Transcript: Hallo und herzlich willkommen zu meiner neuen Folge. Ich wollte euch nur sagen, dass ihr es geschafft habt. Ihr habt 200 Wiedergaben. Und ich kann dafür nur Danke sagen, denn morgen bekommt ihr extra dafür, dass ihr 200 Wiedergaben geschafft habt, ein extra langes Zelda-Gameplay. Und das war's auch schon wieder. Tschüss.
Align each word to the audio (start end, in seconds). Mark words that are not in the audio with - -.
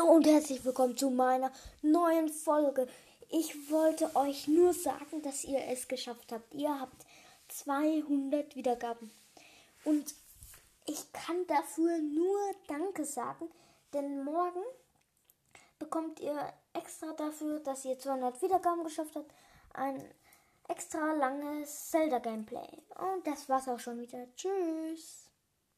Hallo 0.00 0.12
und 0.12 0.26
herzlich 0.26 0.64
willkommen 0.64 0.96
zu 0.96 1.10
meiner 1.10 1.52
neuen 1.82 2.28
Folge. 2.28 2.86
Ich 3.28 3.70
wollte 3.70 4.14
euch 4.16 4.48
nur 4.48 4.72
sagen, 4.72 5.20
dass 5.22 5.44
ihr 5.44 5.62
es 5.68 5.88
geschafft 5.88 6.32
habt. 6.32 6.54
Ihr 6.54 6.80
habt 6.80 7.04
200 7.48 8.56
Wiedergaben. 8.56 9.10
Und 9.84 10.14
ich 10.86 11.12
kann 11.12 11.46
dafür 11.46 11.98
nur 11.98 12.38
Danke 12.68 13.04
sagen, 13.04 13.50
denn 13.92 14.24
morgen 14.24 14.62
bekommt 15.78 16.20
ihr 16.20 16.50
extra 16.72 17.12
dafür, 17.12 17.60
dass 17.60 17.84
ihr 17.84 17.98
200 17.98 18.40
Wiedergaben 18.42 18.84
geschafft 18.84 19.16
habt, 19.16 19.32
ein 19.74 20.02
extra 20.68 21.12
langes 21.12 21.90
Zelda-Gameplay. 21.90 22.82
Und 22.96 23.26
das 23.26 23.48
war's 23.48 23.68
auch 23.68 23.80
schon 23.80 24.00
wieder. 24.00 24.26
Tschüss. 24.34 25.19